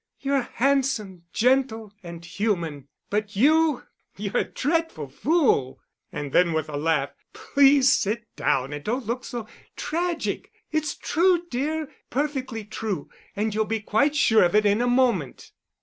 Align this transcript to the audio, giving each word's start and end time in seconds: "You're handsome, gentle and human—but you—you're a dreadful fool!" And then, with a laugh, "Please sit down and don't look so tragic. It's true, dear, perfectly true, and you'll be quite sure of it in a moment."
"You're 0.19 0.41
handsome, 0.55 1.25
gentle 1.31 1.93
and 2.01 2.25
human—but 2.25 3.35
you—you're 3.35 4.35
a 4.37 4.45
dreadful 4.51 5.07
fool!" 5.09 5.79
And 6.11 6.31
then, 6.31 6.53
with 6.53 6.69
a 6.69 6.75
laugh, 6.75 7.11
"Please 7.33 7.93
sit 7.95 8.23
down 8.35 8.73
and 8.73 8.83
don't 8.83 9.05
look 9.05 9.23
so 9.23 9.47
tragic. 9.75 10.51
It's 10.71 10.95
true, 10.95 11.43
dear, 11.51 11.87
perfectly 12.09 12.63
true, 12.65 13.09
and 13.35 13.53
you'll 13.53 13.65
be 13.65 13.79
quite 13.79 14.15
sure 14.15 14.43
of 14.43 14.55
it 14.55 14.65
in 14.65 14.81
a 14.81 14.87
moment." 14.87 15.51